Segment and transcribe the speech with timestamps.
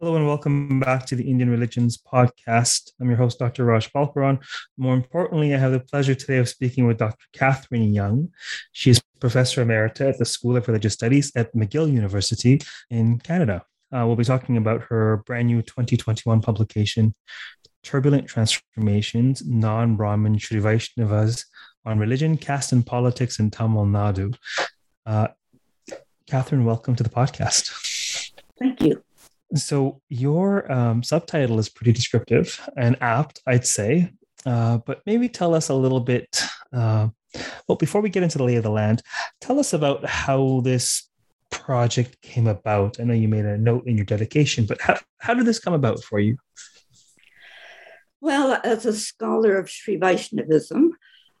[0.00, 2.92] Hello and welcome back to the Indian Religions Podcast.
[3.00, 3.64] I'm your host, Dr.
[3.64, 4.38] Raj Balkaran.
[4.76, 7.26] More importantly, I have the pleasure today of speaking with Dr.
[7.32, 8.28] Katherine Young.
[8.70, 13.64] She is Professor Emerita at the School of Religious Studies at McGill University in Canada.
[13.90, 17.12] Uh, we'll be talking about her brand new 2021 publication,
[17.82, 21.44] Turbulent Transformations Non Brahmin Sri Vaishnavas
[21.84, 24.32] on Religion, Caste, and Politics in Tamil Nadu.
[25.04, 25.26] Uh,
[26.28, 28.30] Katherine, welcome to the podcast.
[28.60, 29.02] Thank you.
[29.54, 34.12] So your um, subtitle is pretty descriptive and apt, I'd say.
[34.44, 36.42] Uh, but maybe tell us a little bit.
[36.72, 37.08] Uh,
[37.66, 39.02] well, before we get into the lay of the land,
[39.40, 41.08] tell us about how this
[41.50, 43.00] project came about.
[43.00, 45.74] I know you made a note in your dedication, but how, how did this come
[45.74, 46.36] about for you?
[48.20, 50.92] Well, as a scholar of Sri Vaishnavism,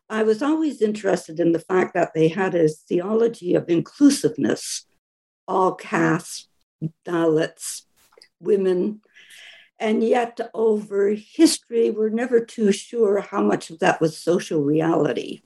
[0.08, 4.86] I was always interested in the fact that they had a theology of inclusiveness,
[5.46, 6.48] all castes,
[7.06, 7.82] Dalits,
[8.40, 9.00] women.
[9.78, 15.42] And yet, over history, we're never too sure how much of that was social reality.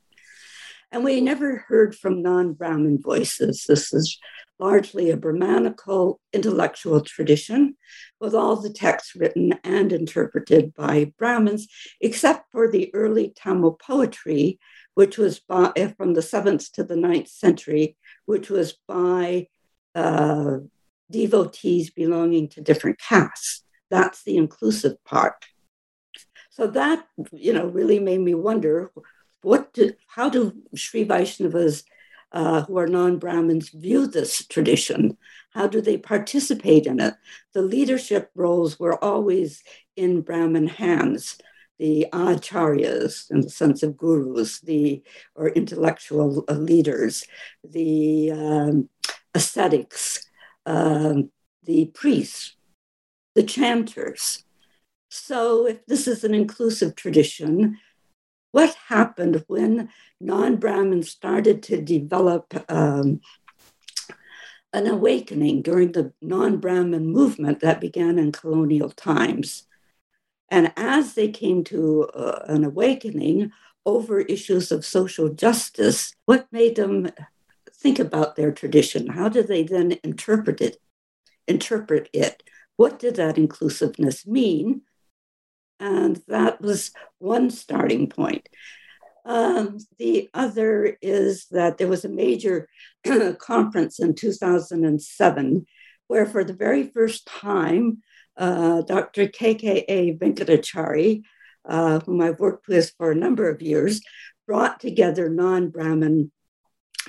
[0.91, 3.65] And we never heard from non Brahmin voices.
[3.67, 4.19] This is
[4.59, 7.77] largely a Brahmanical intellectual tradition,
[8.21, 11.67] with all the texts written and interpreted by Brahmins,
[12.01, 14.61] except for the early Tamil poetry,
[14.95, 17.97] which was by, from the seventh to the ninth century,
[18.27, 19.49] which was by
[19.95, 20.59] uh,
[21.13, 23.63] devotees belonging to different castes.
[23.91, 25.39] That's the inclusive part.
[26.51, 28.91] So that, you know, really made me wonder
[29.43, 31.85] what do, how do Sri Vaishnavas
[32.33, 35.17] uh, who are non-Brahmins view this tradition?
[35.53, 37.15] How do they participate in it?
[37.53, 39.63] The leadership roles were always
[39.97, 41.39] in Brahmin hands.
[41.79, 45.03] The acharyas, in the sense of gurus, the
[45.35, 47.25] or intellectual leaders,
[47.65, 48.89] the um,
[49.35, 50.25] ascetics,
[50.67, 51.31] um,
[51.65, 52.57] the priests,
[53.35, 54.45] the chanters.
[55.09, 57.79] So, if this is an inclusive tradition,
[58.53, 59.89] what happened when
[60.21, 63.21] non Brahmins started to develop um,
[64.73, 69.67] an awakening during the non Brahmin movement that began in colonial times?
[70.51, 73.53] And as they came to uh, an awakening
[73.87, 77.11] over issues of social justice, what made them
[77.83, 79.09] think about their tradition?
[79.09, 80.77] How do they then interpret it?
[81.49, 82.43] Interpret it.
[82.77, 84.83] What did that inclusiveness mean?
[85.81, 88.49] And that was one starting point.
[89.25, 92.69] Um, the other is that there was a major
[93.39, 95.67] conference in 2007
[96.09, 98.03] where, for the very first time,
[98.37, 99.27] uh, Dr.
[99.27, 101.23] KKA Venkatachari,
[101.69, 104.01] uh, whom I've worked with for a number of years,
[104.47, 106.33] brought together non Brahmin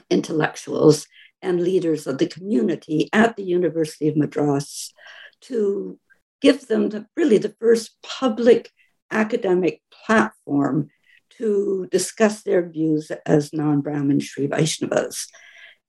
[0.10, 1.08] intellectuals
[1.42, 4.94] and leaders of the community at the University of Madras
[5.42, 6.00] to
[6.42, 8.72] give them the, really the first public
[9.12, 10.90] academic platform
[11.38, 15.28] to discuss their views as non Brahmin Sri Vaishnavas.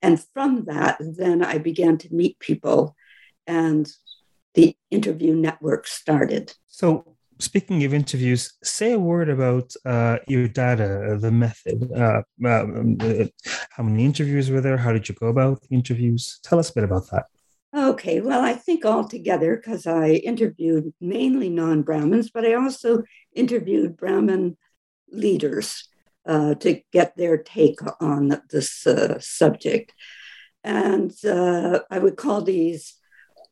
[0.02, 2.94] And from that, then I began to meet people
[3.46, 3.90] and
[4.54, 6.54] the interview network started.
[6.68, 7.13] So,
[7.44, 11.90] speaking of interviews, say a word about uh, your data, the method.
[11.92, 13.26] Uh, um, uh,
[13.70, 14.76] how many interviews were there?
[14.76, 16.40] How did you go about the interviews?
[16.42, 17.26] Tell us a bit about that.
[17.76, 23.02] Okay, well, I think altogether, because I interviewed mainly non Brahmins, but I also
[23.34, 24.56] interviewed Brahmin
[25.10, 25.88] leaders
[26.26, 29.92] uh, to get their take on this uh, subject.
[30.62, 32.94] And uh, I would call these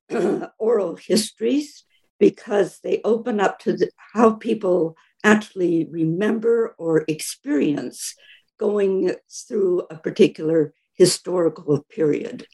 [0.58, 1.84] oral histories
[2.22, 8.14] because they open up to the, how people actually remember or experience
[8.60, 9.12] going
[9.48, 12.46] through a particular historical period.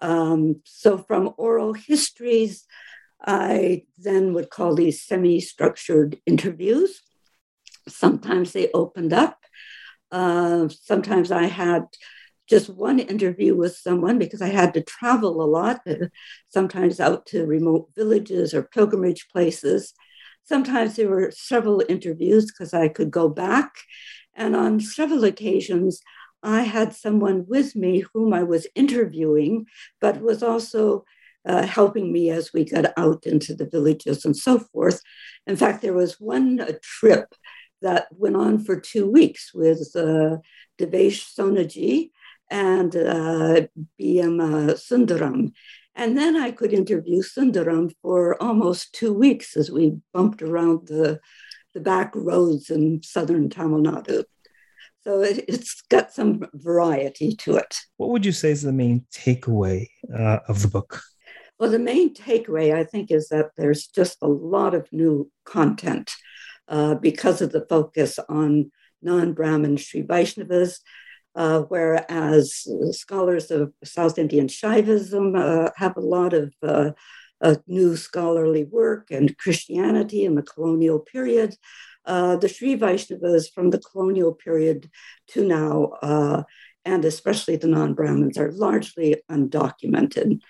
[0.00, 2.64] Um, so, from oral histories,
[3.20, 7.02] I then would call these semi structured interviews.
[7.88, 9.38] Sometimes they opened up.
[10.12, 11.86] Uh, sometimes I had
[12.52, 16.08] just one interview with someone because I had to travel a lot, uh,
[16.48, 19.94] sometimes out to remote villages or pilgrimage places.
[20.44, 23.70] Sometimes there were several interviews because I could go back.
[24.34, 26.02] And on several occasions,
[26.42, 29.64] I had someone with me whom I was interviewing,
[29.98, 31.06] but was also
[31.46, 35.00] uh, helping me as we got out into the villages and so forth.
[35.46, 37.28] In fact, there was one uh, trip
[37.80, 40.36] that went on for two weeks with uh,
[40.78, 42.10] Davesh Soneji
[42.52, 43.62] and uh,
[43.96, 44.38] B.M.
[44.38, 45.52] Uh, Sundaram.
[45.94, 51.18] And then I could interview Sundaram for almost two weeks as we bumped around the,
[51.74, 54.24] the back roads in southern Tamil Nadu.
[55.04, 57.74] So it, has got some variety to it.
[57.96, 61.02] What would you say is the main takeaway uh, of the book?
[61.58, 66.12] Well, the main takeaway, I think, is that there's just a lot of new content
[66.68, 68.70] uh, because of the focus on
[69.02, 70.78] non Brahmin Sri Vaishnavas.
[71.34, 76.52] Uh, whereas scholars of South Indian Shaivism uh, have a lot of
[77.42, 81.56] uh, new scholarly work and Christianity in the colonial period.
[82.04, 84.90] Uh, the Sri Vaishnavas from the colonial period
[85.28, 86.42] to now, uh,
[86.84, 90.40] and especially the non Brahmins, are largely undocumented.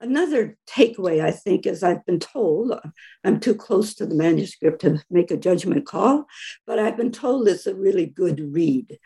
[0.00, 2.78] Another takeaway, I think, is I've been told
[3.24, 6.26] I'm too close to the manuscript to make a judgment call,
[6.66, 8.98] but I've been told it's a really good read.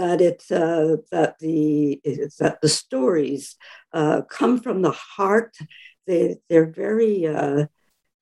[0.00, 2.00] That it's uh, that the
[2.38, 3.56] that the stories
[3.92, 5.52] uh, come from the heart.
[6.06, 7.66] They they're very uh,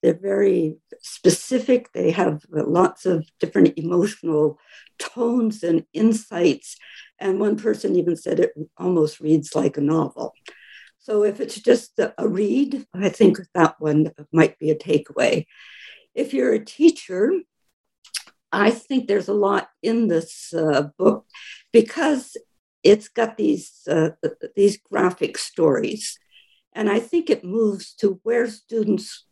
[0.03, 1.93] they're very specific.
[1.93, 4.59] They have lots of different emotional
[4.99, 6.77] tones and insights.
[7.21, 10.35] And one person even said it almost reads like a novel.
[10.99, 15.47] So if it's just a read, I think that one might be a takeaway.
[16.13, 17.33] If you're a teacher,
[18.51, 21.27] I think there's a lot in this uh, book
[21.73, 22.37] because
[22.83, 24.11] it's got these uh,
[24.57, 26.19] these graphic stories,
[26.73, 29.27] and I think it moves to where students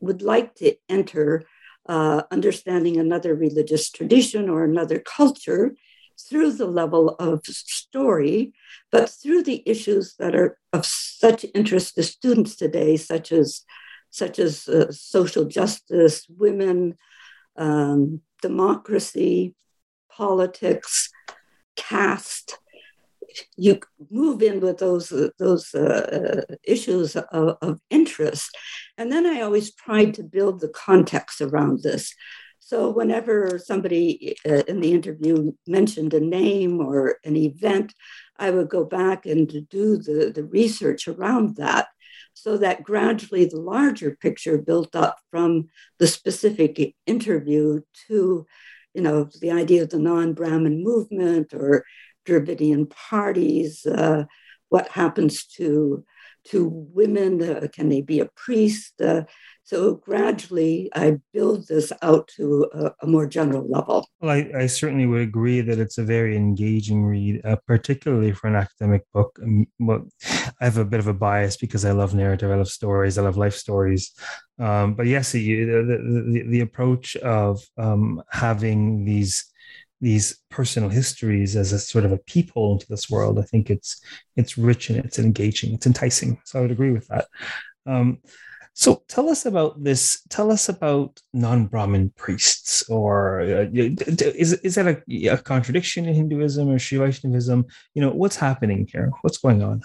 [0.00, 1.44] would like to enter
[1.88, 5.74] uh, understanding another religious tradition or another culture
[6.18, 8.52] through the level of story,
[8.90, 13.64] but through the issues that are of such interest to students today, such as
[14.10, 16.96] such as uh, social justice, women,
[17.56, 19.56] um, democracy,
[20.08, 21.10] politics,
[21.76, 22.58] caste,
[23.56, 23.80] you
[24.10, 28.56] move in with those those uh, issues of, of, interest.
[28.96, 32.14] And then i always tried to build the context around this.
[32.60, 37.92] So whenever somebody uh, in the interview mentioned a name or an event
[38.38, 41.88] i would go back and do the, the research around that
[42.34, 45.68] so that gradually the larger picture built up from
[45.98, 48.46] the specific interview to
[48.94, 51.84] you know the idea of the non-brahmin movement or
[52.24, 54.24] Dravidian parties, uh,
[54.68, 56.04] what happens to
[56.46, 59.00] to women, uh, can they be a priest?
[59.00, 59.22] Uh,
[59.62, 64.06] so gradually, I build this out to a, a more general level.
[64.20, 68.48] Well, I, I, certainly would agree that it's a very engaging read, uh, particularly for
[68.48, 69.38] an academic book.
[69.42, 70.06] Um, well,
[70.60, 73.22] I have a bit of a bias because I love narrative, I love stories, I
[73.22, 74.12] love life stories.
[74.58, 79.44] Um, but yes, the, the, the, approach of um, having these
[80.00, 83.38] these personal histories as a sort of a peephole into this world.
[83.38, 84.00] I think it's
[84.36, 86.38] it's rich and it's engaging, it's enticing.
[86.44, 87.26] So I would agree with that.
[87.86, 88.18] Um,
[88.74, 90.20] so tell us about this.
[90.28, 96.68] Tell us about non-Brahmin priests, or uh, is is that a, a contradiction in Hinduism
[96.68, 97.66] or Sri Vaishnavism?
[97.94, 99.12] You know, what's happening here?
[99.22, 99.82] What's going on?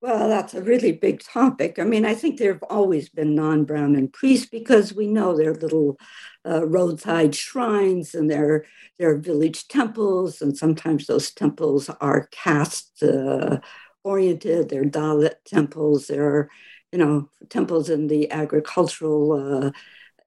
[0.00, 1.78] Well, that's a really big topic.
[1.78, 5.54] I mean, I think there have always been non Brahmin priests because we know they're
[5.54, 5.98] little
[6.46, 8.64] uh, roadside shrines and their
[8.98, 13.58] their village temples, and sometimes those temples are caste uh,
[14.04, 14.68] oriented.
[14.68, 16.08] They're Dalit temples.
[16.08, 16.50] There are,
[16.90, 19.32] you know, temples in the agricultural
[19.66, 19.70] uh,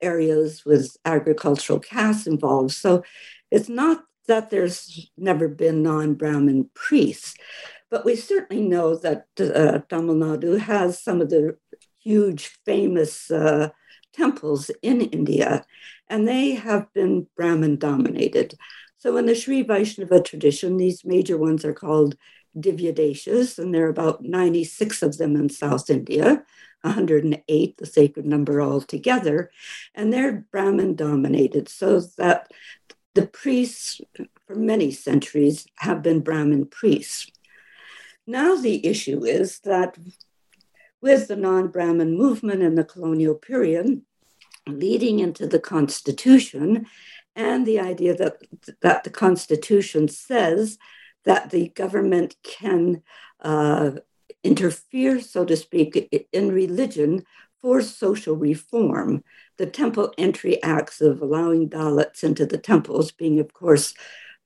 [0.01, 2.73] areas with agricultural castes involved.
[2.73, 3.03] So
[3.51, 7.35] it's not that there's never been non-Brahmin priests,
[7.89, 11.57] but we certainly know that uh, Tamil Nadu has some of the
[11.99, 13.69] huge, famous uh,
[14.13, 15.65] temples in India,
[16.07, 18.55] and they have been Brahmin dominated.
[18.97, 22.15] So in the Sri Vaishnava tradition, these major ones are called
[22.57, 26.43] Divyadeshas, and there are about 96 of them in South India,
[26.81, 29.51] 108, the sacred number altogether,
[29.93, 32.51] and they're Brahmin dominated, so that
[33.13, 34.01] the priests
[34.45, 37.31] for many centuries have been Brahmin priests.
[38.27, 39.97] Now, the issue is that
[41.01, 44.01] with the non Brahmin movement in the colonial period,
[44.67, 46.87] leading into the Constitution,
[47.35, 48.37] and the idea that,
[48.81, 50.77] that the Constitution says
[51.25, 53.03] that the government can
[53.41, 53.91] uh,
[54.43, 57.23] interfere, so to speak, in religion
[57.61, 59.23] for social reform.
[59.57, 63.93] The Temple Entry Acts of allowing Dalits into the temples being, of course,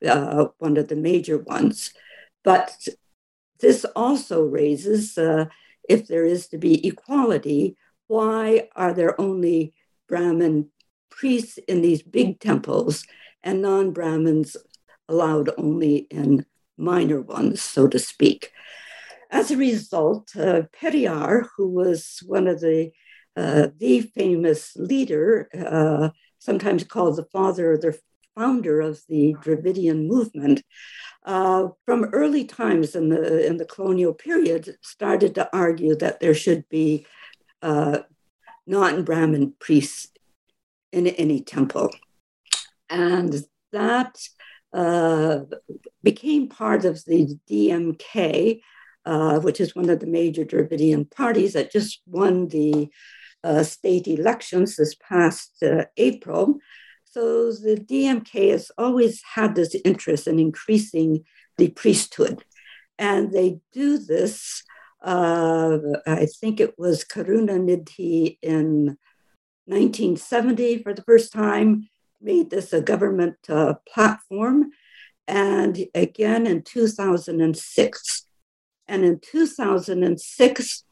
[0.07, 1.93] uh, one of the major ones.
[2.43, 2.87] But
[3.59, 5.45] this also raises uh,
[5.87, 7.75] if there is to be equality,
[8.07, 9.73] why are there only
[10.07, 10.69] Brahmin
[11.09, 13.05] priests in these big temples
[13.43, 14.55] and non Brahmins
[15.07, 16.45] allowed only in
[16.77, 18.51] minor ones, so to speak?
[19.31, 22.91] As a result, uh, Periyar, who was one of the
[23.37, 27.97] uh, the famous leader, uh, sometimes called the father of the
[28.39, 30.63] founder of the Dravidian movement,
[31.25, 36.37] uh, from early times in the in the colonial period, started to argue that there
[36.43, 37.05] should be
[37.61, 37.99] uh,
[38.65, 40.11] non-Brahmin priests
[40.91, 41.89] in any temple,
[42.89, 43.31] and
[43.73, 44.13] that
[44.73, 45.39] uh,
[46.01, 48.61] became part of the DMK,
[49.05, 52.87] uh, which is one of the major Dravidian parties that just won the
[53.43, 56.59] uh, state elections this past uh, April.
[57.11, 61.25] So the DMK has always had this interest in increasing
[61.57, 62.43] the priesthood.
[62.99, 64.63] And they do this,
[65.03, 68.97] uh, I think it was Karunanidhi in
[69.65, 71.89] 1970 for the first time,
[72.21, 74.69] made this a government uh, platform.
[75.27, 78.25] And again in 2006.
[78.87, 80.83] And in 2006,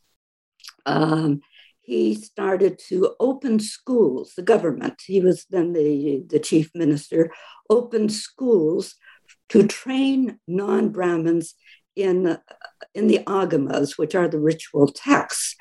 [0.88, 1.42] um,
[1.88, 7.32] he started to open schools, the government, he was then the, the chief minister,
[7.70, 8.96] opened schools
[9.48, 11.56] to train non Brahmins
[11.96, 12.38] in,
[12.94, 15.56] in the agamas, which are the ritual texts.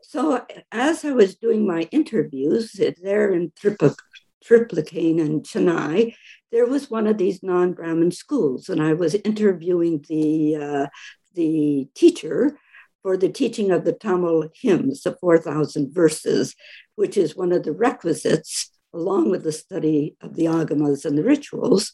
[0.00, 6.14] So, as I was doing my interviews there in Triplicane and Chennai,
[6.50, 10.86] there was one of these non Brahmin schools, and I was interviewing the, uh,
[11.34, 12.58] the teacher
[13.06, 16.56] for the teaching of the Tamil hymns, the 4,000 verses,
[16.96, 21.22] which is one of the requisites, along with the study of the agamas and the
[21.22, 21.92] rituals,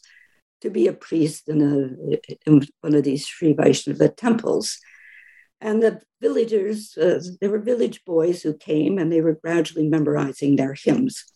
[0.61, 2.17] to be a priest in, a,
[2.47, 4.79] in one of these Sri Vaishnava temples.
[5.61, 10.55] And the villagers, uh, there were village boys who came and they were gradually memorizing
[10.55, 11.31] their hymns.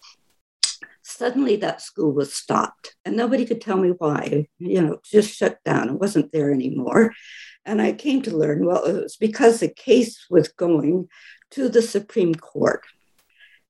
[1.09, 4.47] Suddenly, that school was stopped, and nobody could tell me why.
[4.59, 5.87] You know, just shut down.
[5.87, 7.13] It wasn't there anymore.
[7.63, 11.07] And I came to learn, well, it was because the case was going
[11.51, 12.83] to the Supreme Court.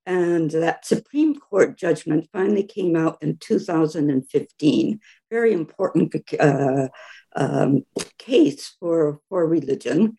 [0.08, 5.00] And that Supreme Court judgment finally came out in 2015.
[5.30, 6.88] Very important uh,
[7.36, 7.86] um,
[8.18, 10.18] case for, for religion.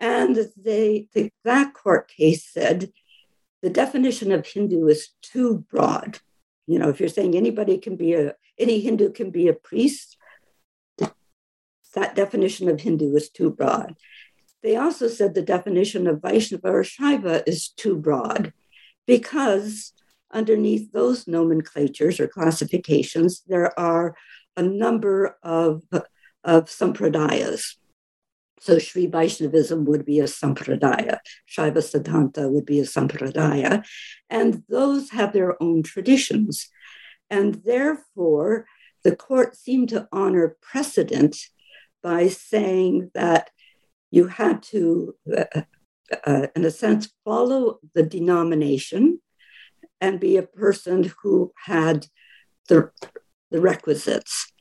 [0.00, 2.90] And they, the, that court case said
[3.60, 6.20] the definition of Hindu is too broad.
[6.68, 10.18] You know, if you're saying anybody can be a, any Hindu can be a priest,
[11.94, 13.96] that definition of Hindu is too broad.
[14.62, 18.52] They also said the definition of Vaishnava or Shaiva is too broad
[19.06, 19.94] because
[20.30, 24.14] underneath those nomenclatures or classifications, there are
[24.56, 25.82] a number of,
[26.44, 27.76] of sampradayas.
[28.60, 33.84] So Sri Vaishnavism would be a sampradaya, Shaiva Siddhanta would be a sampradaya,
[34.28, 36.68] and those have their own traditions.
[37.30, 38.66] And therefore,
[39.04, 41.36] the court seemed to honor precedent
[42.02, 43.50] by saying that
[44.10, 45.62] you had to, uh,
[46.26, 49.20] uh, in a sense, follow the denomination
[50.00, 52.06] and be a person who had
[52.68, 52.90] the,
[53.50, 54.52] the requisites.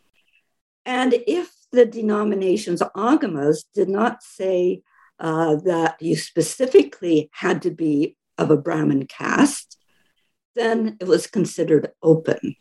[0.86, 4.82] And if the denomination's agamas did not say
[5.20, 9.78] uh, that you specifically had to be of a Brahmin caste,
[10.56, 12.56] then it was considered open.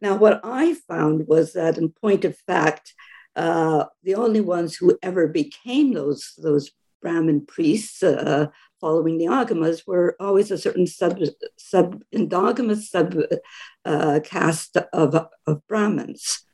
[0.00, 2.94] Now, what I found was that, in point of fact,
[3.34, 6.70] uh, the only ones who ever became those those
[7.00, 8.46] Brahmin priests uh,
[8.80, 11.18] following the agamas were always a certain sub,
[11.56, 13.16] sub endogamous sub
[13.84, 16.44] uh, caste of, of Brahmins.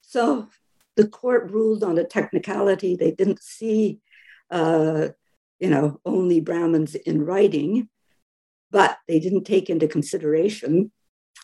[0.00, 0.48] So
[0.96, 2.96] the court ruled on a technicality.
[2.96, 4.00] They didn't see,
[4.50, 5.08] uh,
[5.58, 7.88] you know, only Brahmins in writing,
[8.70, 10.92] but they didn't take into consideration,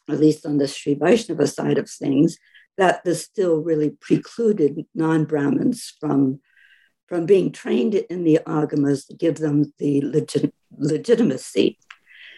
[0.08, 2.38] at least on the Sri Vaishnava side of things,
[2.76, 6.40] that this still really precluded non-Brahmins from,
[7.06, 11.78] from being trained in the agamas to give them the legit, legitimacy.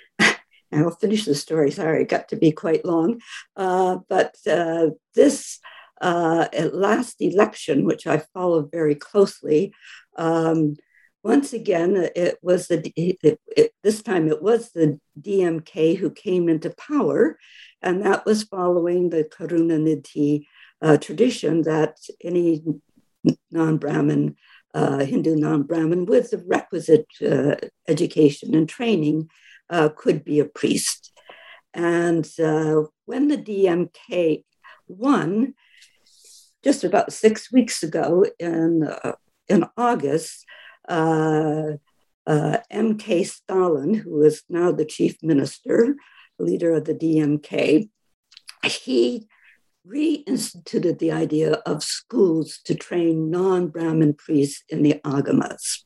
[0.73, 1.71] I'll finish the story.
[1.71, 3.21] Sorry, it got to be quite long.
[3.57, 5.61] Uh, but uh, this
[6.01, 9.73] uh, at last election, which I followed very closely,
[10.17, 10.77] um,
[11.23, 16.49] once again, it was the it, it, this time it was the DMK who came
[16.49, 17.39] into power,
[17.83, 20.47] and that was following the Karunanidhi
[20.81, 22.63] uh, tradition that any
[23.51, 24.37] non-Brahmin,
[24.73, 29.29] uh, Hindu non-Brahmin with the requisite uh, education and training
[29.69, 31.13] uh, could be a priest.
[31.75, 34.45] And uh, when the DMK
[34.89, 35.55] won,
[36.63, 38.89] just about six weeks ago in
[39.49, 40.47] in August,
[40.89, 41.73] uh,
[42.27, 43.25] uh, M.K.
[43.25, 45.97] Stalin, who is now the chief minister,
[46.39, 47.91] leader of the DMK,
[48.65, 49.29] he
[49.87, 55.83] reinstituted the idea of schools to train non Brahmin priests in the agamas.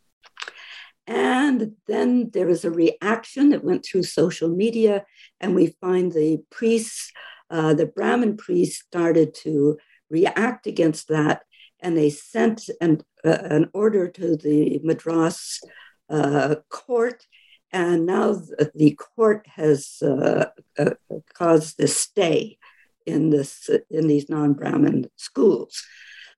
[1.06, 5.04] And then there was a reaction that went through social media,
[5.40, 7.12] and we find the priests,
[7.50, 9.78] uh, the Brahmin priests, started to
[10.18, 11.38] react against that,
[11.82, 12.92] and they sent an,
[13.24, 15.60] uh, an order to the Madras
[16.08, 17.26] uh, court.
[17.72, 18.28] And now
[18.74, 20.46] the court has uh,
[20.78, 20.94] uh,
[21.40, 22.58] caused this stay
[23.04, 25.72] in this in these non-Brahmin schools.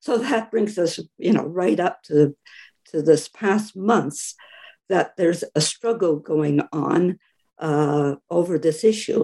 [0.00, 2.18] So that brings us, you know, right up to
[2.90, 4.34] to this past months
[4.88, 7.18] that there's a struggle going on
[7.58, 9.22] uh, over this issue.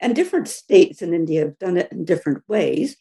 [0.00, 2.96] And different states in India have done it in different ways.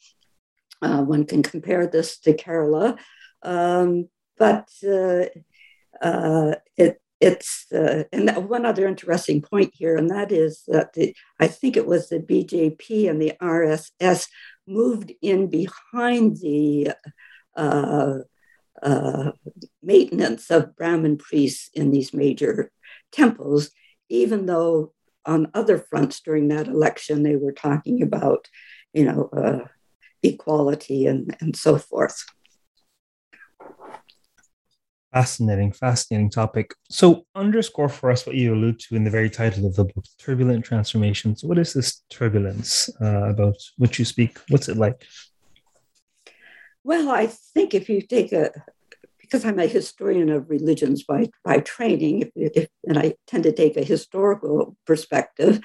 [0.82, 2.98] Uh, one can compare this to Kerala,
[3.44, 4.08] um,
[4.38, 5.26] but uh,
[6.02, 11.14] uh it, it's uh, and one other interesting point here, and that is that the,
[11.40, 14.28] I think it was the BJP and the RSS
[14.66, 16.92] moved in behind the
[17.56, 18.20] uh,
[18.82, 19.32] uh,
[19.84, 22.72] maintenance of Brahmin priests in these major
[23.12, 23.72] temples,
[24.08, 24.94] even though
[25.26, 28.48] on other fronts during that election they were talking about,
[28.94, 29.68] you know,
[30.24, 32.26] equality and, and so forth.
[35.14, 36.76] Fascinating, fascinating topic.
[36.92, 40.06] So, underscore for us what you allude to in the very title of the book,
[40.20, 41.44] Turbulent Transformations.
[41.44, 44.38] What is this turbulence uh, about which you speak?
[44.50, 45.04] What's it like?
[46.84, 48.52] Well, I think if you take a,
[49.20, 53.52] because I'm a historian of religions by, by training, if, if, and I tend to
[53.52, 55.60] take a historical perspective,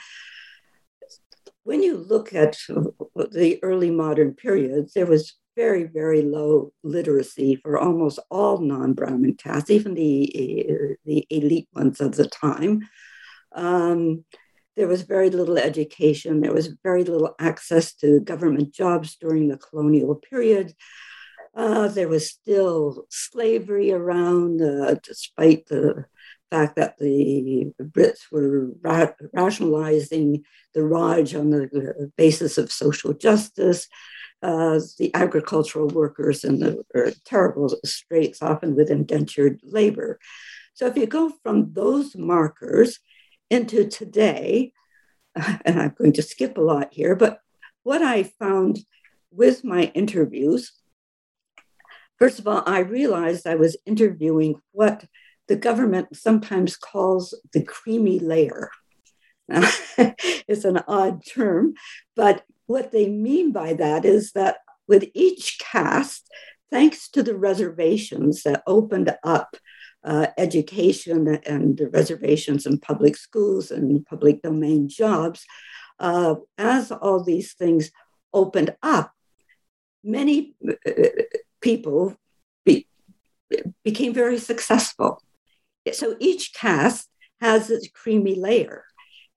[1.65, 7.79] when you look at the early modern period, there was very, very low literacy for
[7.79, 12.81] almost all non-Brahmin castes, even the, the elite ones of the time.
[13.55, 14.25] Um,
[14.77, 16.41] there was very little education.
[16.41, 20.75] There was very little access to government jobs during the colonial period.
[21.55, 26.05] Uh, there was still slavery around, uh, despite the
[26.55, 33.89] fact that the Brits were ra- rationalizing the Raj on the basis of social justice.
[34.43, 36.85] Uh, the agricultural workers in the
[37.25, 40.19] terrible straits, often with indentured labor.
[40.75, 42.99] So if you go from those markers
[43.49, 44.73] into today,
[45.65, 47.39] and I'm going to skip a lot here, but
[47.85, 48.81] what I found
[49.31, 50.73] with my interviews,
[52.19, 55.05] first of all, I realized I was interviewing what
[55.49, 58.71] the government sometimes calls the creamy layer.
[59.49, 61.75] it's an odd term,
[62.17, 66.31] but what they mean by that is that with each caste,
[66.71, 69.57] thanks to the reservations that opened up
[70.03, 75.45] uh, education and reservations in public schools and public domain jobs,
[75.99, 77.91] uh, as all these things
[78.33, 79.13] opened up,
[80.03, 81.03] many uh,
[81.61, 82.17] people
[82.65, 82.87] be,
[83.83, 85.23] became very successful.
[85.93, 87.09] So each caste
[87.41, 88.85] has its creamy layer.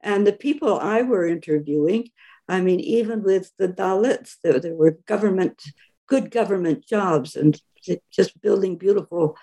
[0.02, 2.10] And the people I were interviewing,
[2.48, 5.62] I mean, even with the Dalits, there, there were government,
[6.08, 7.60] good government jobs and
[8.12, 9.38] just building beautiful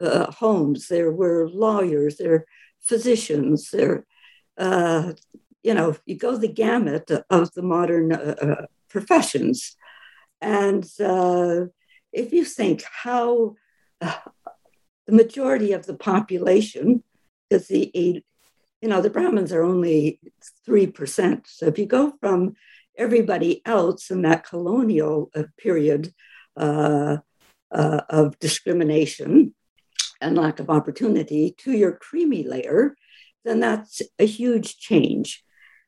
[0.00, 0.88] uh, homes.
[0.88, 2.44] There were lawyers, there
[2.80, 4.06] physicians, there,
[4.58, 5.12] uh,
[5.62, 9.76] you know, you go the gamut of the modern uh, uh professions.
[10.40, 11.66] And uh,
[12.12, 13.54] if you think how
[14.00, 14.16] uh,
[15.10, 17.02] the majority of the population,
[17.48, 17.90] because the
[18.82, 20.20] you know the Brahmins are only
[20.64, 21.46] three percent.
[21.46, 22.54] So if you go from
[22.96, 26.12] everybody else in that colonial uh, period
[26.56, 27.18] uh,
[27.70, 29.54] uh, of discrimination
[30.20, 32.94] and lack of opportunity to your creamy layer,
[33.44, 35.42] then that's a huge change.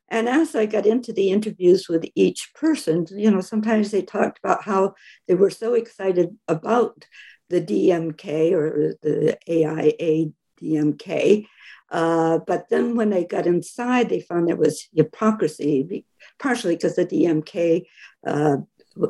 [0.09, 4.39] And as I got into the interviews with each person, you know, sometimes they talked
[4.43, 4.93] about how
[5.27, 7.05] they were so excited about
[7.53, 11.45] the DMK or the AIA DMK.
[11.91, 16.05] Uh, but then when they got inside, they found there was hypocrisy,
[16.39, 17.85] partially because the DMK
[18.25, 18.57] uh,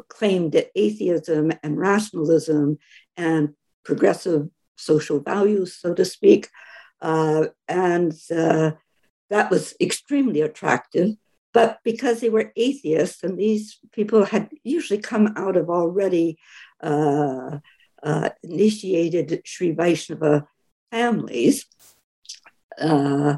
[0.09, 2.77] claimed that atheism and rationalism
[3.15, 3.53] and
[3.85, 6.49] progressive social values, so to speak.
[7.01, 8.71] Uh, and uh,
[9.29, 11.15] that was extremely attractive.
[11.53, 16.39] But because they were atheists, and these people had usually come out of already
[18.03, 20.47] uh, initiated Sri Vaishnava
[20.91, 21.65] families,
[22.79, 23.37] uh,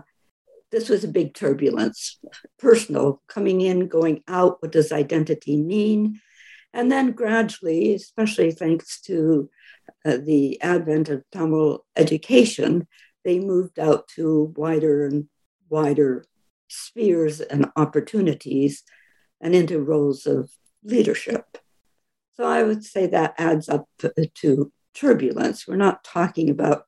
[0.72, 2.20] this was a big turbulence,
[2.60, 4.62] personal, coming in, going out.
[4.62, 6.20] What does identity mean?
[6.74, 9.50] And then gradually, especially thanks to
[10.06, 12.88] uh, the advent of Tamil education,
[13.24, 15.30] they moved out to wider and
[15.70, 16.26] wider
[16.68, 18.84] spheres and opportunities
[19.40, 20.52] and into roles of
[20.84, 21.58] leadership.
[22.36, 25.68] So I would say that adds up to turbulence.
[25.68, 26.84] We're not talking about,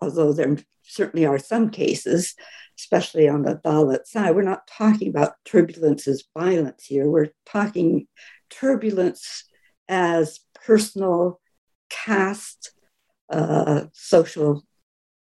[0.00, 2.34] although there certainly are some cases,
[2.78, 7.08] especially on the Dalit side, we're not talking about turbulence as violence here.
[7.08, 8.06] We're talking
[8.50, 9.44] turbulence
[9.88, 11.40] as personal,
[11.90, 12.72] caste,
[13.30, 14.64] uh, social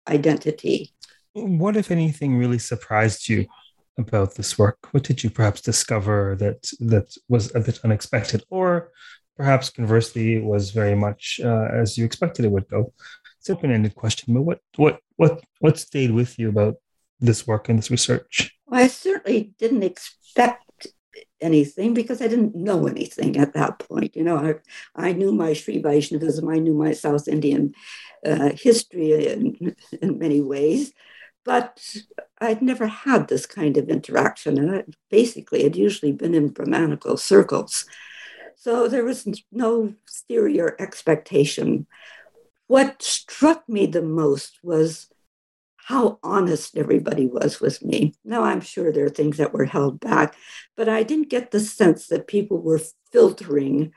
[0.08, 0.94] identity.
[1.34, 3.46] What, if anything, really surprised you
[4.00, 4.78] about this work?
[4.92, 8.92] What did you perhaps discover that that was a bit unexpected, or
[9.38, 12.94] perhaps conversely was very much uh, as you expected it would go?
[13.38, 16.76] It's an open-ended question, but what what what what stayed with you about
[17.20, 18.56] this work and this research?
[18.66, 20.88] Well, I certainly didn't expect
[21.42, 24.16] anything because I didn't know anything at that point.
[24.16, 24.56] You know, I,
[24.96, 27.74] I knew my Sri Vaishnavism, I knew my South Indian
[28.26, 30.92] uh, history in, in many ways,
[31.46, 31.96] but
[32.40, 34.58] I'd never had this kind of interaction.
[34.58, 37.86] And I, basically, had usually been in Brahmanical circles.
[38.56, 39.94] So there was no
[40.28, 41.88] theory or expectation.
[42.68, 45.08] What struck me the most was
[45.78, 48.14] how honest everybody was with me.
[48.24, 50.36] Now, I'm sure there are things that were held back,
[50.78, 53.92] but I didn't get the sense that people were filtering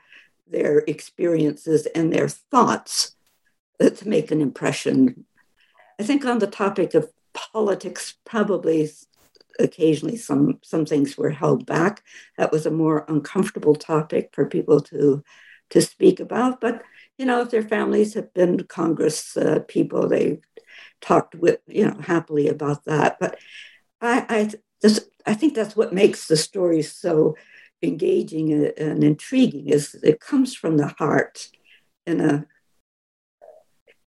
[0.47, 3.15] their experiences and their thoughts
[3.79, 5.25] to make an impression.
[5.99, 8.89] I think on the topic of politics, probably
[9.59, 12.03] occasionally some some things were held back.
[12.37, 15.23] That was a more uncomfortable topic for people to
[15.71, 16.61] to speak about.
[16.61, 16.83] But
[17.17, 20.41] you know, if their families have been Congress uh, people, they
[21.01, 23.17] talked with you know happily about that.
[23.19, 23.37] But
[24.01, 27.35] I I just I think that's what makes the story so
[27.81, 31.49] engaging and intriguing is it comes from the heart
[32.07, 32.45] in a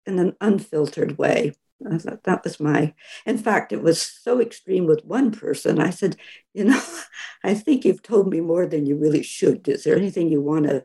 [0.06, 1.54] in an unfiltered way.
[1.90, 2.94] I thought that was my,
[3.26, 5.80] in fact, it was so extreme with one person.
[5.80, 6.16] I said,
[6.54, 6.82] You know,
[7.44, 9.68] I think you've told me more than you really should.
[9.68, 10.84] Is there anything you want to,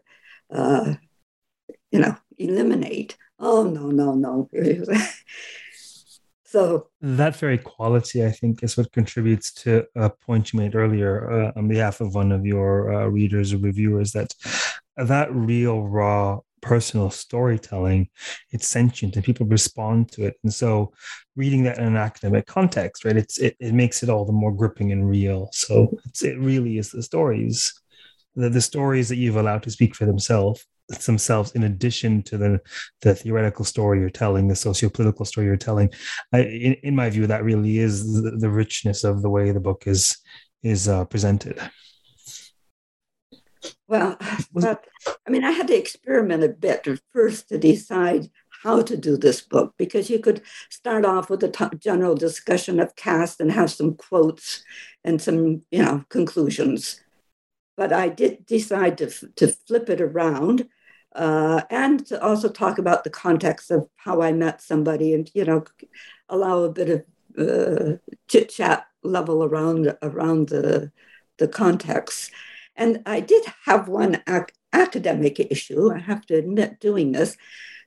[0.51, 0.95] uh,
[1.91, 3.17] you know, eliminate?
[3.39, 4.49] Oh, no, no, no.
[6.49, 11.29] So that very quality, I think, is what contributes to a point you made earlier
[11.29, 14.33] uh, on behalf of one of your uh, readers or reviewers that
[14.95, 18.09] that real, raw, personal storytelling,
[18.51, 20.35] it's sentient and people respond to it.
[20.43, 20.93] And so,
[21.35, 24.53] reading that in an academic context, right, it's it, it makes it all the more
[24.53, 25.49] gripping and real.
[25.53, 27.73] So it really is the stories,
[28.35, 30.65] the, the stories that you've allowed to speak for themselves
[31.05, 32.61] themselves in addition to the
[33.01, 35.89] the theoretical story you're telling the socio-political story you're telling
[36.31, 39.59] I, in, in my view that really is the, the richness of the way the
[39.59, 40.17] book is
[40.63, 41.59] is uh, presented
[43.87, 44.17] well
[44.53, 44.85] but,
[45.27, 48.29] i mean i had to experiment a bit first to decide
[48.63, 52.79] how to do this book because you could start off with a t- general discussion
[52.79, 54.63] of caste and have some quotes
[55.03, 57.01] and some you know conclusions
[57.77, 60.67] but I did decide to, to flip it around
[61.15, 65.45] uh, and to also talk about the context of how I met somebody and, you
[65.45, 65.63] know,
[66.27, 67.03] allow a bit of
[67.37, 67.97] uh,
[68.27, 70.91] chit chat level around, around the,
[71.37, 72.31] the context.
[72.77, 77.35] And I did have one ac- academic issue, I have to admit, doing this.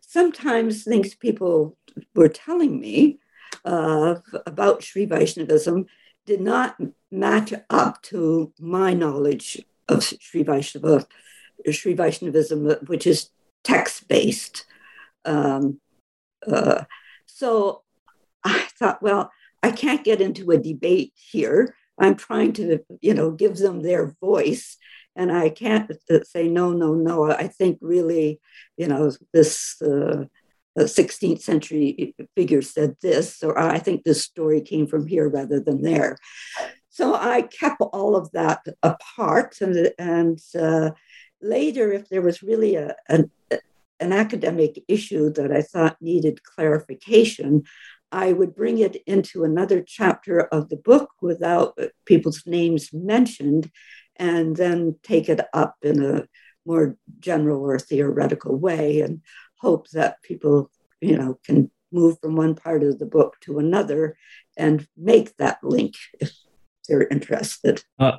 [0.01, 1.79] Sometimes things people
[2.15, 3.21] were telling me
[3.65, 5.87] uh, about Sri Vaishnavism
[6.27, 6.77] did not
[7.11, 11.07] match up to my knowledge of Sri Vaishnava
[11.71, 13.31] Sri Vaishnavism, which is
[13.65, 14.65] text based.
[15.25, 15.81] Um,
[16.51, 16.85] uh,
[17.27, 17.83] so
[18.45, 19.31] I thought, well,
[19.63, 21.75] I can't get into a debate here.
[22.01, 24.77] I'm trying to, you know, give them their voice.
[25.17, 25.91] And I can't
[26.25, 27.31] say, no, no, no.
[27.31, 28.41] I think really,
[28.77, 30.25] you know, this uh,
[30.79, 35.83] 16th century figure said this, or I think this story came from here rather than
[35.83, 36.17] there.
[36.89, 40.91] So I kept all of that apart and, and uh,
[41.43, 43.31] later, if there was really a, an,
[43.99, 47.65] an academic issue that I thought needed clarification,
[48.13, 53.71] I would bring it into another chapter of the book without people's names mentioned,
[54.17, 56.27] and then take it up in a
[56.67, 59.23] more general or theoretical way and
[59.61, 60.71] hope that people,
[61.01, 64.17] you know, can move from one part of the book to another
[64.57, 66.33] and make that link if
[66.89, 67.83] they're interested.
[67.99, 68.19] Uh,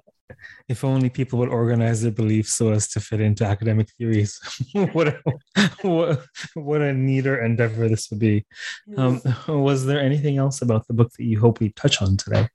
[0.67, 4.39] if only people would organize their beliefs so as to fit into academic theories.
[4.93, 5.19] what, a,
[5.81, 8.45] what, what a neater endeavor this would be.
[8.97, 12.47] Um, was there anything else about the book that you hope we touch on today?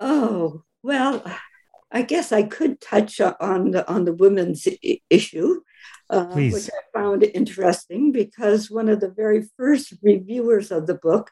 [0.00, 1.24] Oh, well,
[1.90, 4.66] I guess I could touch on the, on the women's
[5.10, 5.60] issue.
[6.10, 11.30] uh, which I found interesting because one of the very first reviewers of the book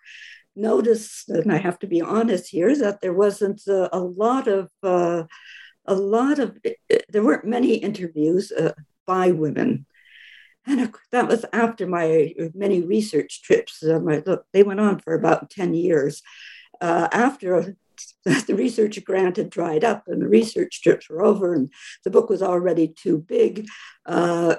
[0.57, 4.71] noticed, and I have to be honest here, that there wasn't a, a lot of
[4.83, 5.25] uh,
[5.91, 6.57] a lot of
[7.09, 8.73] there weren't many interviews uh,
[9.07, 9.87] by women
[10.67, 13.83] and that was after my many research trips.
[13.83, 16.23] Uh, my, look, they went on for about 10 years.
[16.81, 17.77] Uh, after
[18.25, 21.73] the research grant had dried up and the research trips were over and
[22.05, 23.67] the book was already too big,
[24.07, 24.57] uh,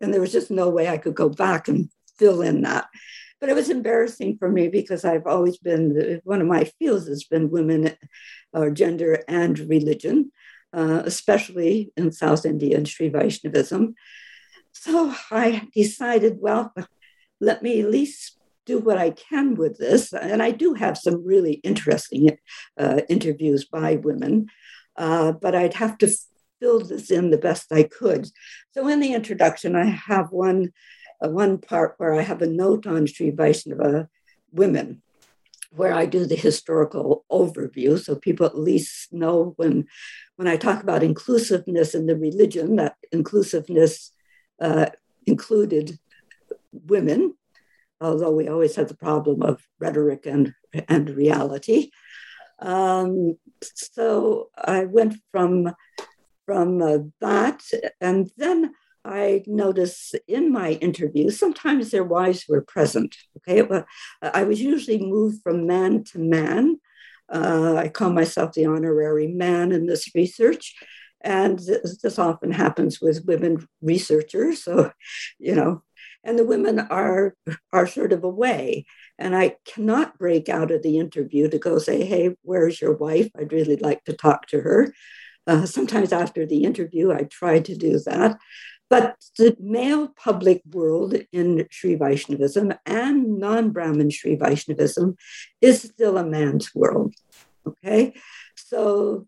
[0.00, 2.86] and there was just no way I could go back and fill in that.
[3.40, 7.24] But it was embarrassing for me because I've always been, one of my fields has
[7.24, 7.94] been women
[8.52, 10.30] or gender and religion,
[10.74, 13.94] uh, especially in South India and Sri Vaishnavism.
[14.72, 16.74] So I decided, well,
[17.40, 20.12] let me at least do what I can with this.
[20.12, 22.38] And I do have some really interesting
[22.78, 24.48] uh, interviews by women,
[24.96, 26.12] uh, but I'd have to
[26.60, 28.28] fill this in the best I could.
[28.72, 30.72] So in the introduction, I have one,
[31.22, 34.08] uh, one part where I have a note on Sri Vaishnava
[34.50, 35.02] women
[35.76, 39.86] where I do the historical overview, so people at least know when
[40.36, 44.12] when I talk about inclusiveness in the religion, that inclusiveness
[44.60, 44.86] uh,
[45.26, 45.98] included
[46.72, 47.34] women,
[48.00, 50.54] although we always had the problem of rhetoric and,
[50.88, 51.90] and reality.
[52.58, 55.72] Um, so I went from,
[56.46, 57.62] from uh, that,
[58.00, 63.14] and then I noticed in my interviews, sometimes their wives were present.
[63.36, 63.62] Okay,
[64.22, 66.80] I was usually moved from man to man.
[67.32, 70.74] Uh, I call myself the honorary man in this research.
[71.20, 74.62] And this, often happens with women researchers.
[74.62, 74.92] So,
[75.38, 75.82] you know,
[76.24, 77.34] and the women are
[77.72, 78.84] are sort of away
[79.18, 83.30] and i cannot break out of the interview to go say hey where's your wife
[83.38, 84.92] i'd really like to talk to her
[85.46, 88.38] uh, sometimes after the interview i try to do that
[88.90, 95.16] but the male public world in Sri Vaishnavism and non Brahmin Sri Vaishnavism
[95.60, 97.14] is still a man's world.
[97.66, 98.14] Okay.
[98.56, 99.26] So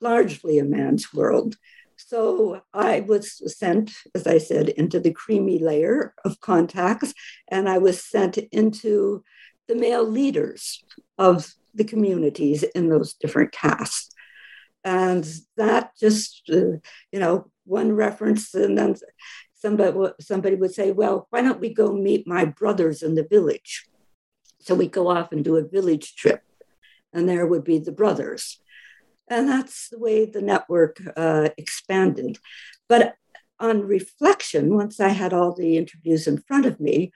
[0.00, 1.56] largely a man's world.
[1.96, 7.14] So I was sent, as I said, into the creamy layer of contacts,
[7.48, 9.22] and I was sent into
[9.68, 10.84] the male leaders
[11.18, 14.10] of the communities in those different castes.
[14.82, 16.78] And that just, uh,
[17.10, 18.96] you know, one reference, and then
[19.54, 23.86] somebody, somebody would say, well, why don't we go meet my brothers in the village?
[24.60, 26.42] So we go off and do a village trip,
[27.12, 28.60] and there would be the brothers.
[29.28, 32.38] And that's the way the network uh, expanded.
[32.88, 33.14] But
[33.58, 37.12] on reflection, once I had all the interviews in front of me,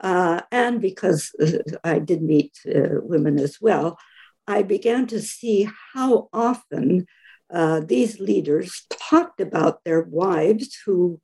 [0.00, 3.98] uh, and because uh, I did meet uh, women as well,
[4.46, 7.06] I began to see how often
[7.52, 11.20] uh, these leaders talked about their wives who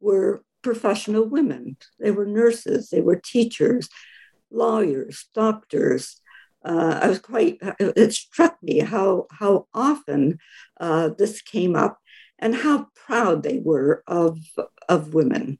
[0.00, 1.76] were professional women.
[1.98, 3.88] They were nurses, they were teachers,
[4.50, 6.20] lawyers, doctors,
[6.64, 10.38] uh, I was quite, it struck me how, how often
[10.78, 11.98] uh, this came up
[12.38, 14.38] and how proud they were of,
[14.88, 15.58] of women.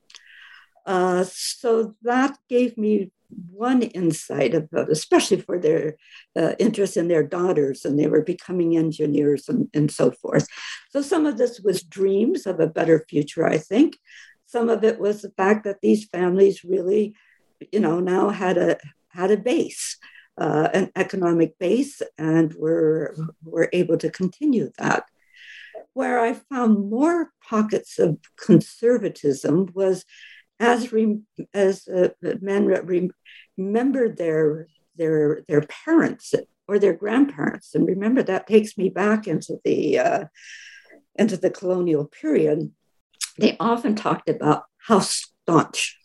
[0.84, 3.12] Uh, so that gave me
[3.50, 5.96] one insight about, especially for their
[6.36, 10.46] uh, interest in their daughters, and they were becoming engineers and, and so forth.
[10.90, 13.98] So some of this was dreams of a better future, I think.
[14.46, 17.14] Some of it was the fact that these families really,
[17.72, 19.96] you know, now had a had a base
[20.40, 23.14] uh, an economic base, and we're,
[23.44, 25.04] we're able to continue that.
[25.92, 30.04] Where I found more pockets of conservatism was
[30.60, 31.18] as, re,
[31.52, 33.10] as uh, men re,
[33.56, 36.34] their, their, their parents
[36.68, 37.74] or their grandparents.
[37.74, 40.24] And remember, that takes me back into the, uh,
[41.16, 42.70] into the colonial period.
[43.38, 45.98] They often talked about how staunch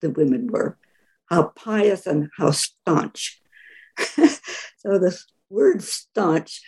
[0.00, 0.78] the women were,
[1.26, 3.40] how pious and how staunch.
[3.98, 5.18] so the
[5.50, 6.62] word staunch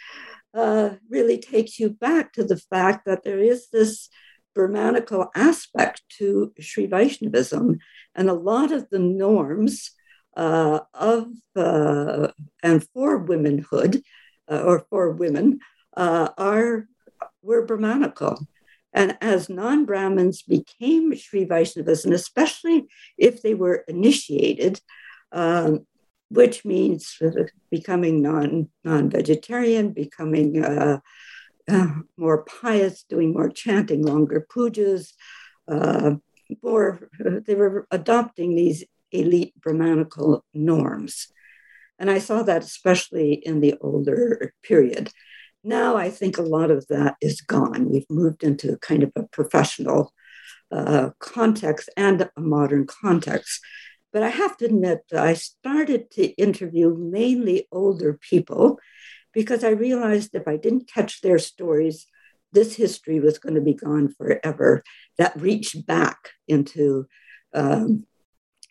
[0.52, 4.08] uh, really takes you back to the fact that there is this
[4.54, 7.78] Brahmanical aspect to Sri Vaishnavism,
[8.14, 9.92] and a lot of the norms
[10.36, 12.28] uh, of uh,
[12.62, 14.02] and for womanhood
[14.50, 15.60] uh, or for women
[15.96, 16.86] uh, are
[17.42, 18.46] were Brahmanical.
[18.92, 22.86] And as non Brahmins became Sri Vaishnavas, and especially
[23.16, 24.80] if they were initiated,
[25.32, 25.86] um,
[26.28, 27.16] which means
[27.70, 30.64] becoming non non vegetarian, becoming
[31.68, 35.12] uh, more pious, doing more chanting, longer pujas,
[35.68, 36.14] uh,
[36.62, 37.09] more.
[37.18, 41.29] They were adopting these elite Brahmanical norms,
[41.99, 45.12] and I saw that especially in the older period.
[45.62, 47.90] Now I think a lot of that is gone.
[47.90, 50.12] We've moved into kind of a professional
[50.73, 53.61] uh, context and a modern context.
[54.12, 58.79] But I have to admit, I started to interview mainly older people
[59.32, 62.06] because I realized if I didn't catch their stories,
[62.52, 64.82] this history was going to be gone forever.
[65.18, 67.06] That reached back into
[67.54, 68.06] um,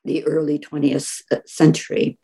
[0.03, 2.17] the early 20th century.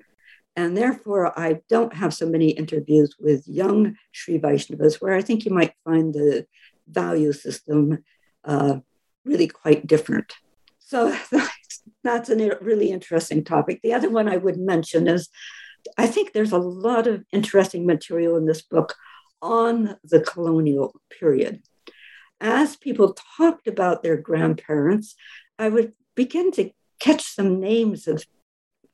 [0.55, 5.45] And therefore, I don't have so many interviews with young Sri Vaishnavas where I think
[5.45, 6.45] you might find the
[6.87, 8.03] value system
[8.45, 8.77] uh,
[9.25, 10.33] really quite different.
[10.79, 11.15] So
[12.03, 13.81] that's a really interesting topic.
[13.81, 15.29] The other one I would mention is
[15.97, 18.95] I think there's a lot of interesting material in this book
[19.41, 21.61] on the colonial period.
[22.41, 25.15] As people talked about their grandparents,
[25.57, 28.25] I would begin to catch some names of,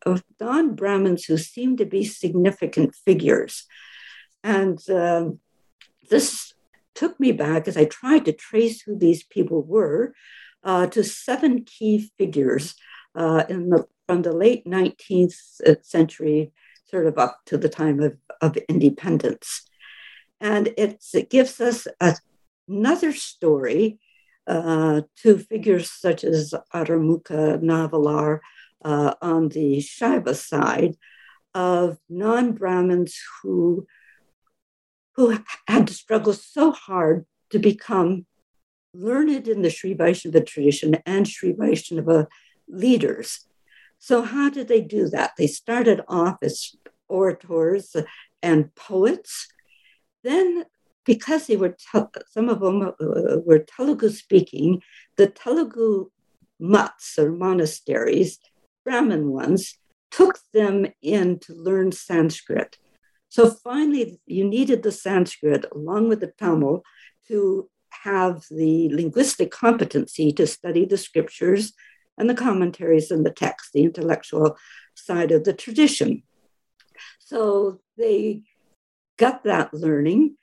[0.06, 3.66] of non Brahmins who seemed to be significant figures.
[4.44, 5.40] And um,
[6.10, 6.54] this
[6.94, 10.14] took me back as I tried to trace who these people were
[10.64, 12.76] uh, to seven key figures
[13.16, 16.52] uh, in the, from the late 19th century,
[16.92, 19.64] sort of up to the time of, of independence.
[20.40, 22.16] And it gives us a,
[22.68, 24.00] another story
[24.48, 28.40] uh, to figures such as Arumuka Navalar
[28.84, 30.98] uh, on the Shaiva side
[31.54, 33.86] of non Brahmins who,
[35.16, 38.26] who had to struggle so hard to become
[38.94, 42.28] learned in the Sri Vaishnava tradition and Sri Vaishnava
[42.68, 43.46] leaders.
[44.00, 45.34] So, how did they do that?
[45.38, 46.76] They started off as
[47.20, 47.96] orators
[48.42, 49.32] and poets.
[50.24, 50.66] Then,
[51.06, 51.76] because they were,
[52.36, 54.82] some of them uh, were Telugu speaking,
[55.18, 56.10] the Telugu
[56.60, 58.40] mutts or monasteries,
[58.86, 59.64] Brahmin ones,
[60.18, 62.78] took them in to learn Sanskrit.
[63.30, 66.84] So finally, you needed the Sanskrit along with the Tamil
[67.30, 67.70] to
[68.04, 71.74] have the linguistic competency to study the scriptures
[72.18, 74.58] and the commentaries and the text, the intellectual
[74.96, 76.24] side of the tradition.
[77.32, 78.42] So they
[79.18, 80.36] got that learning,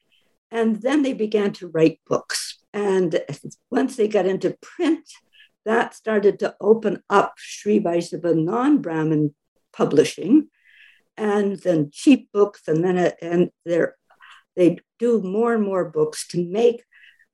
[0.51, 2.61] and then they began to write books.
[2.73, 3.21] And
[3.71, 5.07] once they got into print,
[5.67, 9.35] that started to open up Sri Vaishnava non Brahmin
[9.71, 10.49] publishing,
[11.15, 13.51] and then cheap books, and then and
[14.57, 16.85] they do more and more books to make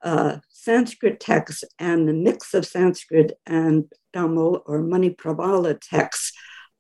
[0.02, 6.32] uh, Sanskrit texts and the mix of Sanskrit and Tamil or Manipravala texts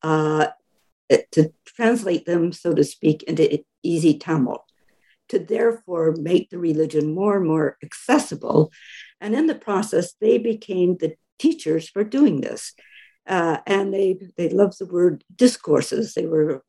[0.02, 0.48] uh,
[1.08, 4.64] to translate them, so to speak, into easy Tamil,
[5.28, 8.70] to therefore make the religion more and more accessible.
[9.20, 12.74] And in the process, they became the teachers for doing this.
[13.26, 16.12] Uh, and they they loved the word discourses.
[16.12, 16.62] They were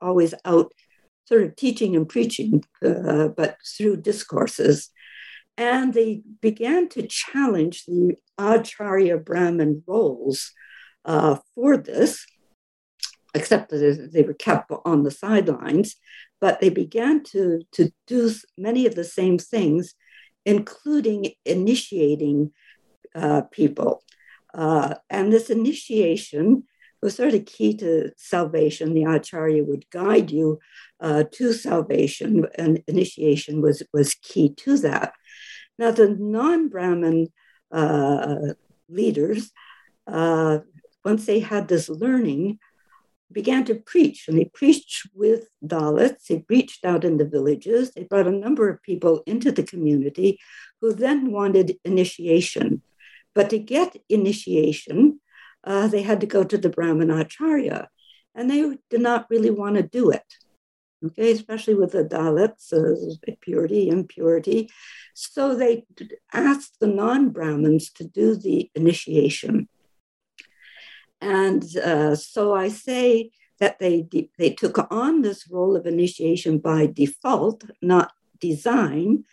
[0.00, 0.72] always out,
[1.24, 4.90] sort of teaching and preaching, uh, but through discourses.
[5.56, 10.52] And they began to challenge the Acharya Brahmin roles
[11.04, 12.26] uh, for this,
[13.34, 15.96] except that they were kept on the sidelines.
[16.40, 19.94] But they began to, to do many of the same things,
[20.44, 22.52] including initiating
[23.14, 24.02] uh, people.
[24.52, 26.64] Uh, and this initiation
[27.00, 28.94] was sort of key to salvation.
[28.94, 30.58] The Acharya would guide you
[31.00, 35.12] uh, to salvation, and initiation was, was key to that.
[35.78, 37.28] Now, the non Brahmin
[37.72, 38.36] uh,
[38.88, 39.50] leaders,
[40.06, 40.58] uh,
[41.04, 42.58] once they had this learning,
[43.32, 46.26] began to preach, and they preached with Dalits.
[46.28, 47.92] They preached out in the villages.
[47.92, 50.38] They brought a number of people into the community
[50.80, 52.82] who then wanted initiation.
[53.34, 55.20] But to get initiation,
[55.64, 57.88] uh, they had to go to the Brahmin Acharya,
[58.34, 60.24] and they did not really want to do it
[61.04, 64.70] okay, especially with the Dalits, uh, purity, impurity.
[65.14, 65.84] So they
[66.32, 69.68] asked the non Brahmins to do the initiation.
[71.22, 73.30] And uh, so I say
[73.60, 79.24] that they, de- they took on this role of initiation by default, not design.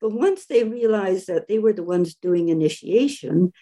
[0.00, 3.52] But once they realized that they were the ones doing initiation,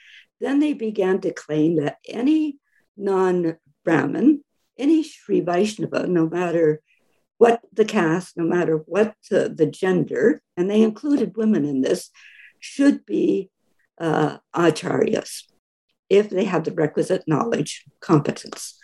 [0.41, 2.57] then they began to claim that any
[2.97, 4.43] non Brahmin,
[4.79, 6.81] any Sri Vaishnava, no matter
[7.37, 12.09] what the caste, no matter what uh, the gender, and they included women in this,
[12.61, 13.51] should be
[14.01, 15.43] uh, acharyas
[16.09, 18.79] if they have the requisite knowledge, competence.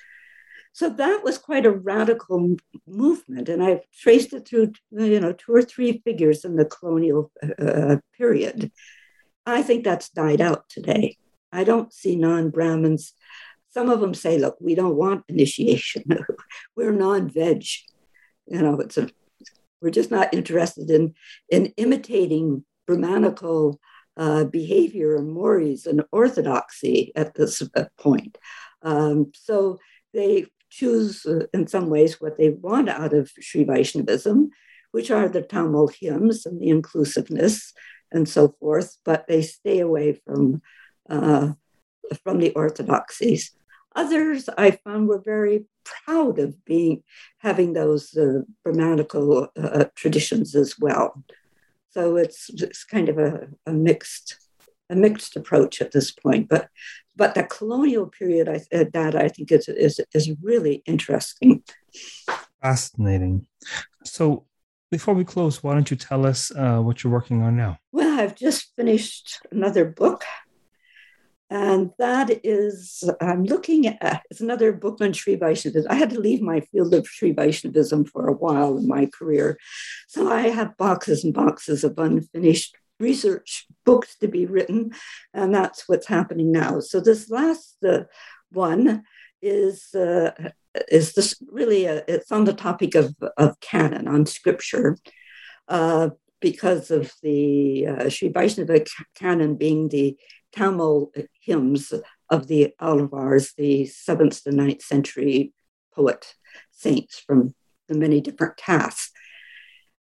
[0.73, 2.57] So that was quite a radical
[2.87, 7.33] movement, and I've traced it through, you know, two or three figures in the colonial
[7.59, 8.71] uh, period.
[9.45, 11.17] I think that's died out today.
[11.53, 13.13] I don't see non-Brahmins.
[13.71, 16.05] Some of them say, "Look, we don't want initiation.
[16.77, 17.65] We're non-veg."
[18.51, 19.09] you know, it's a,
[19.81, 21.15] we're just not interested in
[21.49, 23.81] in imitating Brahmanical
[24.21, 28.37] uh, behavior and mores and orthodoxy at this uh, point.
[28.83, 29.79] Um, so
[30.13, 34.51] they choose, uh, in some ways, what they want out of Sri Vaishnavism,
[34.93, 37.73] which are the Tamil hymns and the inclusiveness
[38.13, 40.61] and so forth, but they stay away from,
[41.09, 41.53] uh,
[42.23, 43.53] from the orthodoxies.
[43.97, 47.03] Others I found were very proud of being
[47.39, 51.25] having those uh, grammatical uh, traditions as well.
[51.91, 54.37] So it's it's kind of a, a mixed
[54.89, 56.49] a mixed approach at this point.
[56.49, 56.69] But
[57.17, 61.63] but the colonial period I, uh, that I think is, is is really interesting.
[62.63, 63.47] Fascinating.
[64.05, 64.47] So
[64.91, 67.79] before we close, why don't you tell us uh, what you're working on now?
[67.93, 70.25] Well, I've just finished another book
[71.51, 75.91] and that is, I'm looking at, it's another book on Sri Vaishnavism.
[75.91, 79.59] I had to leave my field of Sri Vaishnavism for a while in my career.
[80.07, 84.93] So I have boxes and boxes of unfinished research books to be written.
[85.35, 86.79] And that's what's happening now.
[86.79, 88.05] So this last uh,
[88.53, 89.03] one
[89.43, 90.31] is, uh,
[90.89, 94.97] is this really, a, it's on the topic of, of canon, on scripture.
[95.67, 98.85] Uh, because of the uh, Sri Vaishnava
[99.15, 100.17] canon being the
[100.53, 101.93] Tamil hymns
[102.29, 105.53] of the Alvars, the seventh to ninth century
[105.95, 106.35] poet
[106.71, 107.55] saints from
[107.89, 109.11] the many different castes.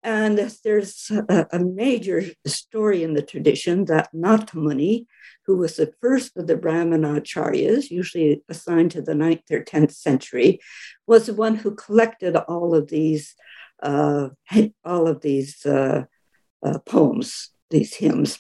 [0.02, 5.06] And there's a, a, major story in the tradition that Nathamuni,
[5.44, 10.60] who was the first of the Brahmanacharyas, usually assigned to the ninth or 10th century,
[11.06, 13.34] was the one who collected all of these,
[13.82, 14.28] uh,
[14.84, 16.04] all of these uh,
[16.64, 18.38] uh, poems, these hymns.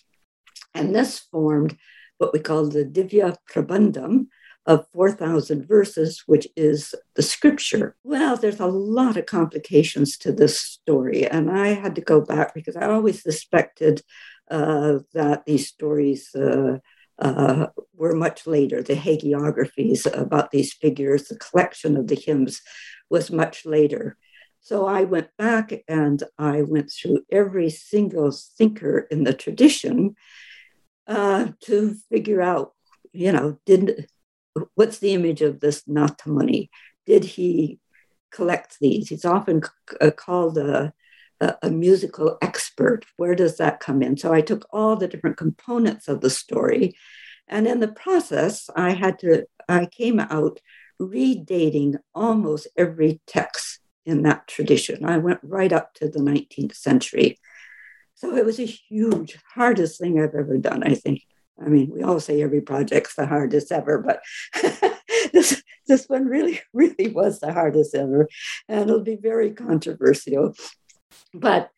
[0.74, 1.76] And this formed
[2.18, 4.26] what we call the Divya Prabandham
[4.66, 7.96] of 4,000 verses, which is the scripture.
[8.04, 12.54] Well, there's a lot of complications to this story, and I had to go back
[12.54, 14.02] because I always suspected
[14.50, 16.34] uh, that these stories.
[16.34, 16.78] Uh,
[17.20, 17.66] uh,
[17.96, 18.80] were much later.
[18.80, 22.62] The hagiographies about these figures, the collection of the hymns
[23.10, 24.16] was much later.
[24.60, 30.14] So I went back and I went through every single thinker in the tradition
[31.08, 32.74] uh, to figure out,
[33.12, 34.06] you know, did
[34.74, 36.68] what's the image of this Nathamuni?
[37.06, 37.80] Did he
[38.30, 39.08] collect these?
[39.08, 40.92] He's often c- uh, called a,
[41.40, 43.06] a, a, musical expert.
[43.16, 44.16] Where does that come in?
[44.16, 46.96] So I took all the different components of the story,
[47.48, 50.60] and in the process, I had to I came out
[51.00, 55.04] redating almost every text in that tradition.
[55.04, 57.38] I went right up to the 19th century.
[58.18, 61.22] So it was a huge, hardest thing I've ever done, I think.
[61.64, 64.20] I mean, we all say every project's the hardest ever, but
[65.32, 68.28] this this one really, really was the hardest ever.
[68.68, 70.54] And it'll be very controversial.
[71.32, 71.70] But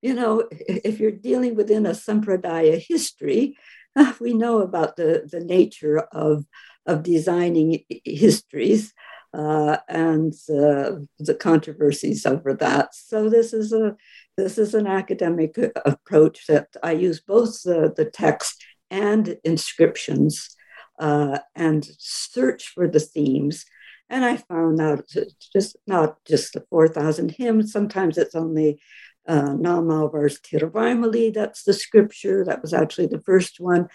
[0.00, 3.58] you know, if you're dealing within a sampradaya history,
[3.96, 6.44] uh, we know about the, the nature of,
[6.86, 8.94] of designing histories
[9.34, 12.94] uh, and uh, the controversies over that.
[12.94, 13.96] So this is a
[14.38, 20.56] this is an academic uh, approach that I use both the, the text and inscriptions
[21.00, 23.66] uh, and search for the themes.
[24.08, 25.10] And I found out
[25.52, 28.80] just not just the 4,000 hymns, sometimes it's only
[29.26, 33.88] uh, Nammalvar's Tiruvaimoli, that's the scripture, that was actually the first one.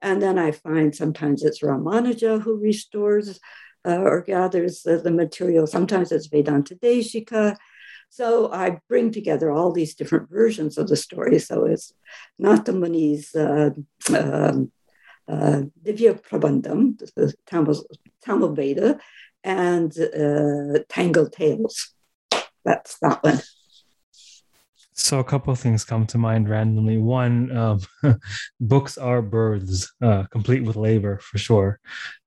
[0.00, 3.40] And then I find sometimes it's Ramanuja who restores
[3.84, 7.56] uh, or gathers the, the material, sometimes it's Vedanta Deshika.
[8.08, 11.38] So I bring together all these different versions of the story.
[11.38, 11.92] So it's
[12.40, 13.70] Nathamuni's uh,
[14.16, 14.72] um,
[15.28, 17.84] uh, Divya Prabandham, the Tamil,
[18.22, 18.98] Tamil Veda,
[19.44, 21.94] and uh, Tangled Tales.
[22.64, 23.40] That's that one.
[24.98, 26.98] So a couple of things come to mind randomly.
[26.98, 27.80] One, um,
[28.60, 31.78] books are births, uh, complete with labor for sure.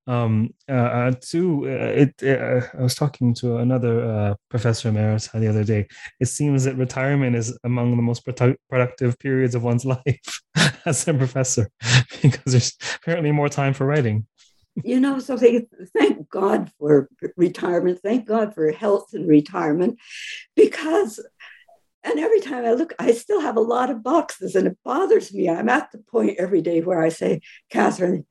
[0.08, 5.28] Um, uh, uh, two, uh, it, uh, I was talking to another uh, professor emeritus
[5.28, 5.88] the other day.
[6.22, 10.42] It seems that retirement is among the most produ- productive periods of one's life
[10.86, 11.70] as a professor
[12.22, 14.26] because there's apparently more time for writing.
[14.84, 15.68] You know something?
[15.98, 18.00] Thank God for retirement.
[18.02, 20.00] Thank God for health and retirement
[20.56, 21.20] because
[22.04, 25.34] and every time I look, I still have a lot of boxes and it bothers
[25.34, 25.50] me.
[25.50, 28.26] I'm at the point every day where I say, Katherine,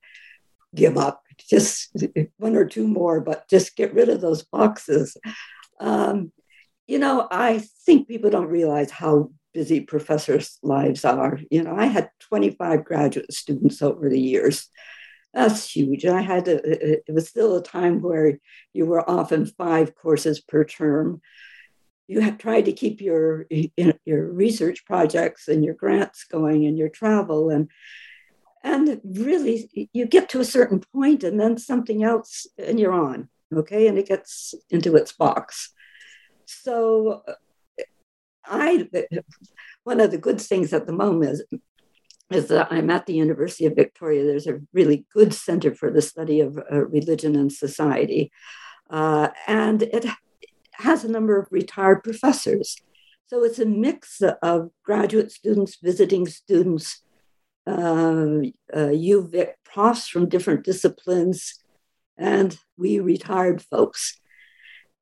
[0.74, 1.94] give up just
[2.36, 5.16] one or two more, but just get rid of those boxes.
[5.80, 6.32] Um,
[6.86, 11.38] you know, I think people don't realize how busy professors' lives are.
[11.50, 14.68] You know, I had 25 graduate students over the years.
[15.32, 16.04] That's huge.
[16.04, 18.38] I had to, it was still a time where
[18.72, 21.20] you were often five courses per term.
[22.10, 23.46] You have tried to keep your
[24.10, 27.68] your research projects and your grants going and your travel and
[28.62, 33.28] and really, you get to a certain point, and then something else, and you're on,
[33.54, 33.86] okay?
[33.86, 35.72] And it gets into its box.
[36.44, 37.22] So,
[38.44, 38.88] I,
[39.84, 41.44] one of the good things at the moment is,
[42.30, 44.24] is that I'm at the University of Victoria.
[44.24, 48.30] There's a really good center for the study of uh, religion and society.
[48.90, 50.04] Uh, and it
[50.80, 52.76] has a number of retired professors.
[53.26, 57.02] So it's a mix of graduate students, visiting students,
[57.66, 61.54] uh, uh, UVic profs from different disciplines,
[62.18, 64.18] and we retired folks.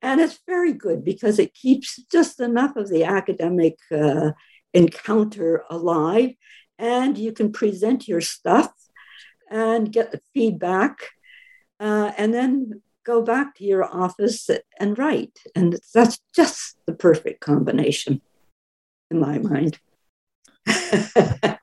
[0.03, 4.33] And it's very good because it keeps just enough of the academic uh,
[4.75, 6.33] encounter alive,
[6.79, 8.73] and you can present your stuff
[9.51, 10.99] and get the feedback,
[11.81, 15.39] uh, and then go back to your office and write.
[15.57, 18.21] And that's just the perfect combination
[19.11, 19.79] in my mind.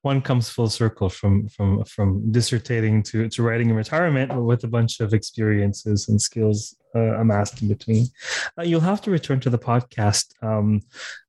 [0.00, 4.68] One comes full circle from from from dissertating to, to writing in retirement with a
[4.68, 8.06] bunch of experiences and skills uh, amassed in between.
[8.58, 10.80] Uh, you'll have to return to the podcast um,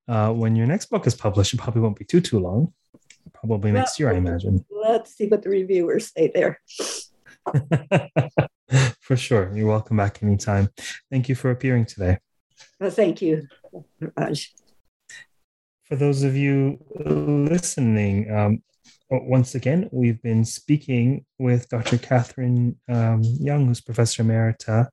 [0.08, 1.54] uh, when your next book is published.
[1.54, 2.74] It probably won't be too too long.
[3.34, 4.64] Probably next well, year, I imagine.
[4.72, 6.62] Let's see what the reviewers say there.
[9.12, 9.52] for sure.
[9.54, 10.70] You're welcome back anytime.
[11.12, 12.20] Thank you for appearing today.
[12.80, 13.46] Well, thank you,
[14.16, 14.54] Raj.
[15.84, 18.64] For those of you listening, um,
[19.10, 21.98] once again, we've been speaking with Dr.
[21.98, 24.88] Katherine um, Young, who's Professor Emerita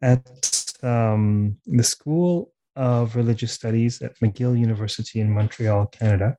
[0.00, 6.38] at um, the School of Religious Studies at McGill University in Montreal, Canada.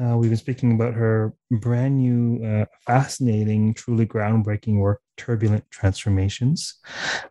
[0.00, 6.76] Uh, we've been speaking about her brand new, uh, fascinating, truly groundbreaking work, Turbulent Transformations.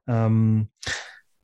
[0.07, 0.70] Um,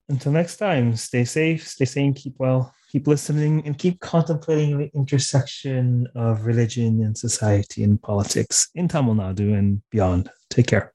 [0.07, 4.91] until next time, stay safe, stay sane, keep well, keep listening, and keep contemplating the
[4.93, 10.29] intersection of religion and society and politics in Tamil Nadu and beyond.
[10.51, 10.94] Take care.